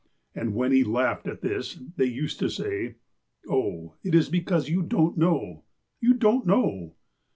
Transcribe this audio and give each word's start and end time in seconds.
And 0.33 0.55
when 0.55 0.71
he 0.71 0.83
laughed 0.83 1.27
at 1.27 1.41
this, 1.41 1.79
they 1.95 2.05
used 2.05 2.39
to 2.39 2.49
say:'' 2.49 2.95
Oh, 3.47 3.93
it 4.03 4.15
is 4.15 4.29
because 4.29 4.67
you 4.67 4.81
don't 4.81 5.15
know,— 5.15 5.63
you 6.01 6.15
don't 6.15 6.47
know." 6.47 6.95